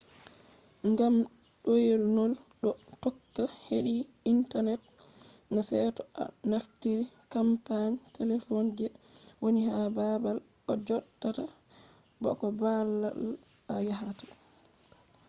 [0.91, 1.15] ngam
[1.63, 2.69] ɗoynol ɗo
[3.01, 3.95] tokka heɗi
[4.31, 4.81] intanet
[5.53, 8.85] na seto a naftiri kampani telefon je
[9.41, 10.37] woni ha baabal
[10.71, 11.43] a joɗata
[12.21, 13.21] ba ko baabal
[13.73, 14.25] a yahata